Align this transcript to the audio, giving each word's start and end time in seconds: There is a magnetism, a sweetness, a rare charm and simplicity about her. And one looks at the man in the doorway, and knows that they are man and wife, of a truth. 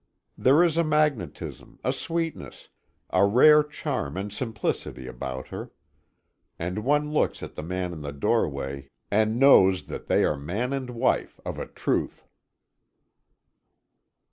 There 0.35 0.63
is 0.63 0.77
a 0.77 0.83
magnetism, 0.83 1.77
a 1.83 1.93
sweetness, 1.93 2.69
a 3.11 3.23
rare 3.23 3.61
charm 3.61 4.17
and 4.17 4.33
simplicity 4.33 5.05
about 5.05 5.49
her. 5.49 5.69
And 6.57 6.83
one 6.83 7.13
looks 7.13 7.43
at 7.43 7.53
the 7.53 7.61
man 7.61 7.93
in 7.93 8.01
the 8.01 8.11
doorway, 8.11 8.89
and 9.11 9.37
knows 9.37 9.83
that 9.85 10.07
they 10.07 10.25
are 10.25 10.35
man 10.39 10.73
and 10.73 10.89
wife, 10.89 11.39
of 11.45 11.59
a 11.59 11.67
truth. 11.67 12.25